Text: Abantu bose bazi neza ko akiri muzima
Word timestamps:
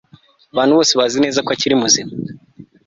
Abantu 0.53 0.73
bose 0.77 0.93
bazi 0.99 1.17
neza 1.25 1.39
ko 1.45 1.49
akiri 1.55 1.81
muzima 1.81 2.11